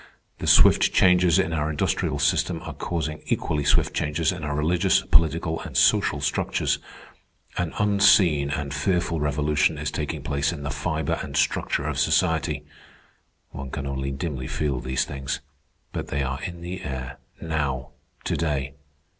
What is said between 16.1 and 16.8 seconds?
are in